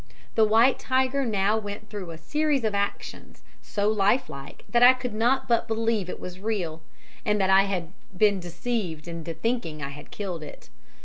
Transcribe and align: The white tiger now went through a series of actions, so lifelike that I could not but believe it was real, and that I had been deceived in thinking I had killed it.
The 0.33 0.45
white 0.45 0.79
tiger 0.79 1.27
now 1.27 1.59
went 1.59 1.87
through 1.91 2.09
a 2.09 2.17
series 2.17 2.63
of 2.63 2.73
actions, 2.73 3.43
so 3.61 3.87
lifelike 3.87 4.65
that 4.69 4.81
I 4.81 4.93
could 4.93 5.13
not 5.13 5.47
but 5.47 5.67
believe 5.67 6.09
it 6.09 6.19
was 6.19 6.39
real, 6.39 6.81
and 7.23 7.39
that 7.39 7.51
I 7.51 7.65
had 7.65 7.93
been 8.17 8.39
deceived 8.39 9.07
in 9.07 9.23
thinking 9.23 9.83
I 9.83 9.89
had 9.89 10.09
killed 10.09 10.41
it. 10.41 10.71